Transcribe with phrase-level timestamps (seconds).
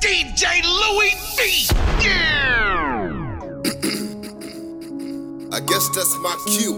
[0.00, 1.68] DJ Louis V.
[2.02, 3.12] Yeah.
[5.52, 6.76] I guess that's my cue.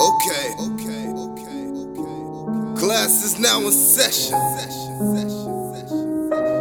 [0.00, 2.80] Okay, okay, okay, okay.
[2.80, 4.38] Class is now in session.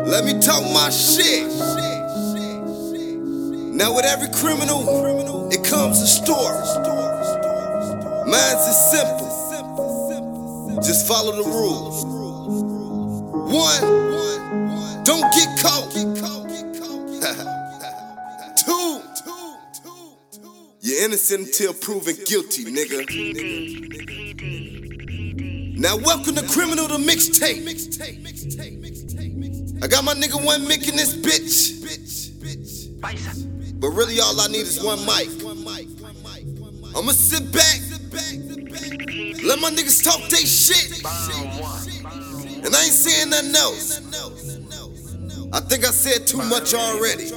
[0.08, 1.48] Let me talk my shit.
[3.76, 6.56] Now, with every criminal, it comes a story.
[8.30, 9.32] Mine's is simple.
[10.82, 12.25] Just follow the rules.
[13.56, 15.94] One, don't get caught.
[18.58, 19.02] Two,
[20.82, 23.06] you're innocent until proven guilty, nigga.
[25.80, 27.64] Now, welcome to Criminal the Mixtape.
[29.82, 31.82] I got my nigga 1Mic in this bitch.
[33.80, 35.30] But really, all I need is one mic.
[36.94, 37.80] I'ma sit back,
[39.46, 41.02] let my niggas talk they shit.
[42.66, 44.02] And I ain't saying nothing else.
[45.54, 47.26] I think I said too much already.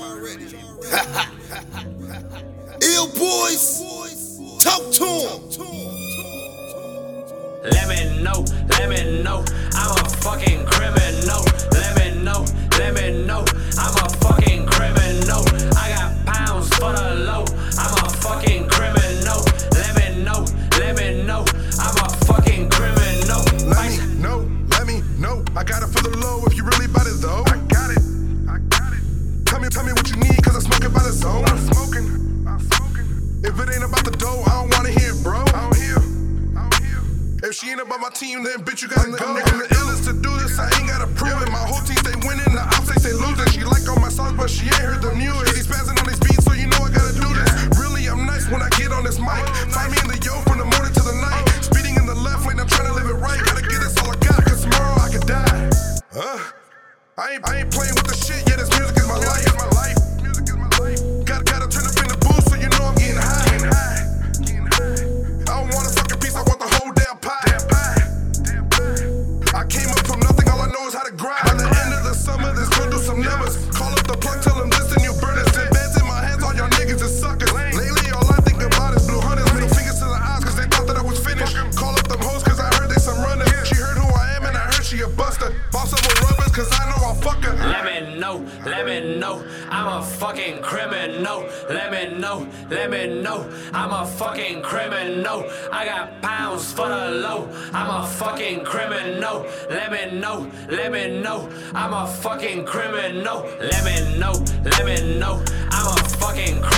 [2.81, 3.83] Ill boys,
[4.59, 5.41] talk to 'em.
[7.63, 9.45] Let me know, let me know,
[9.75, 11.45] I'm a fucking criminal.
[11.73, 12.45] Let me know,
[12.79, 13.45] let me know,
[13.77, 14.09] I'm a
[33.59, 35.43] If it ain't about the dough, I don't wanna hear it, bro.
[35.43, 35.99] I don't hear,
[36.55, 37.03] I don't hear.
[37.43, 39.19] If she ain't about my team, then bitch, you gotta go.
[39.19, 41.51] I'm the illest to do this, I ain't gotta prove it.
[41.51, 43.51] My whole team stay winning, the ops they stay losing.
[43.51, 45.59] She like all my songs, but she ain't heard the newest.
[45.59, 47.51] He's spazzing on these beats, so you know I gotta do this.
[47.83, 49.43] Really, I'm nice when I get on this mic.
[49.75, 51.43] Find me in the yo from the morning to the night.
[51.59, 53.43] Speeding in the left lane, I'm trying to live it right.
[53.43, 55.67] Gotta get this all I got, cause tomorrow I could die.
[56.15, 56.39] Huh?
[57.19, 57.98] I ain't, I ain't playing
[88.29, 91.49] know, let me know, I'm a fucking criminal.
[91.69, 95.45] Let me know, let me know, I'm a fucking criminal.
[95.73, 99.47] I got pounds for the low, I'm a fucking criminal.
[99.71, 103.49] Let me know, let me know, I'm a fucking criminal.
[103.61, 104.33] Let me know,
[104.65, 106.78] let me know, I'm a fucking criminal.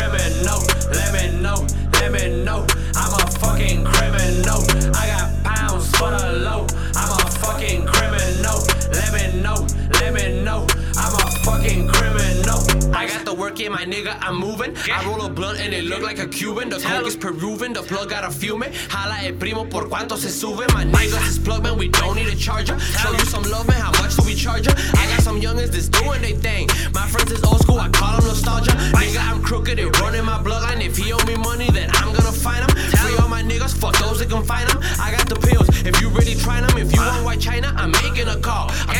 [13.61, 14.77] Got the work in my nigga, I'm moving.
[14.91, 16.69] I roll a blunt and it look like a Cuban.
[16.69, 18.73] The coke is Peruvian, the plug got a fume.
[18.89, 20.67] Hala el primo por cuánto se sube.
[20.73, 22.79] My niggas is plug, man, we don't need a charger.
[22.79, 24.73] Show you some love, man, how much do we charge ya?
[24.95, 26.69] I got some youngins that's doing they thing.
[26.93, 28.73] My friends is old school, I call them nostalgia.
[28.73, 30.81] Nigga, I'm crooked, it running my bloodline.
[30.85, 32.77] If he owe me money, then I'm gonna find him.
[32.99, 34.79] Free all my niggas, fuck those that can find them.
[35.01, 36.77] I got the pills, if you really trying them.
[36.79, 38.71] If you want white China, I'm making a call.
[38.89, 38.95] I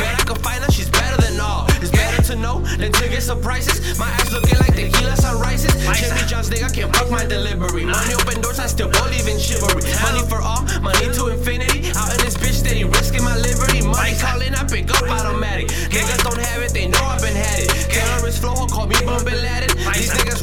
[3.31, 3.79] surprises.
[3.99, 5.71] My ass looking like tequila sunrises.
[5.95, 7.85] Jimmy John's nigga can't fuck my delivery.
[7.87, 9.87] Money open doors, I still believe in chivalry.
[10.03, 11.95] Money for all, money to infinity.
[11.95, 13.87] Out in this bitch, steady risking my liberty.
[13.87, 15.69] Money calling, I pick up automatic.
[15.95, 17.71] Niggas don't have it, they know I've been had it.
[17.95, 19.79] Terrorist flow, call me Bin Laden.
[19.95, 20.40] These niggas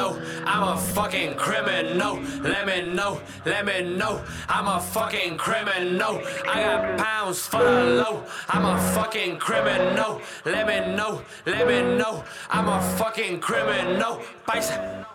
[0.00, 0.10] know.
[0.46, 2.14] I'm a fucking criminal.
[2.42, 4.24] Let me know, let me know.
[4.48, 6.14] I'm a fucking criminal.
[6.48, 8.24] I got pounds for the low.
[8.48, 10.20] I'm a fucking criminal.
[10.44, 12.24] Let me know, let me know.
[12.50, 14.22] I'm a fucking criminal.
[14.46, 15.06] Paisa.